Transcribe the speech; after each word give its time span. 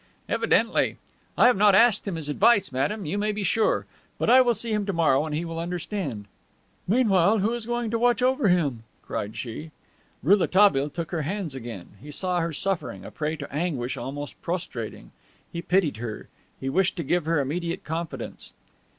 "Evidently. 0.27 0.97
I 1.37 1.45
have 1.45 1.55
not 1.57 1.75
asked 1.75 2.07
him 2.07 2.15
his 2.15 2.27
advice, 2.27 2.71
madame, 2.71 3.05
you 3.05 3.19
may 3.19 3.31
be 3.31 3.43
sure. 3.43 3.85
But 4.17 4.31
I 4.31 4.41
will 4.41 4.55
see 4.55 4.73
him 4.73 4.83
to 4.87 4.93
morrow 4.93 5.27
and 5.27 5.35
he 5.35 5.45
will 5.45 5.59
understand." 5.59 6.25
"Meanwhile, 6.87 7.37
who 7.37 7.53
is 7.53 7.67
going 7.67 7.91
to 7.91 7.99
watch 7.99 8.23
over 8.23 8.47
him?" 8.47 8.81
cried 9.03 9.37
she. 9.37 9.69
Rouletabille 10.23 10.89
took 10.89 11.11
her 11.11 11.21
hands 11.21 11.53
again. 11.53 11.89
He 12.01 12.09
saw 12.09 12.39
her 12.39 12.51
suffering, 12.51 13.05
a 13.05 13.11
prey 13.11 13.35
to 13.35 13.53
anguish 13.55 13.95
almost 13.95 14.41
prostrating. 14.41 15.11
He 15.53 15.61
pitied 15.61 15.97
her. 15.97 16.29
He 16.59 16.67
wished 16.67 16.95
to 16.97 17.03
give 17.03 17.25
her 17.25 17.39
immediate 17.39 17.83
confidence. 17.83 18.53